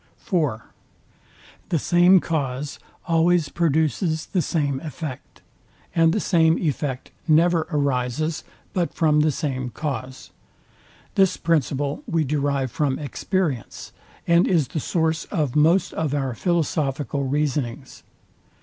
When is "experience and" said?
12.97-14.47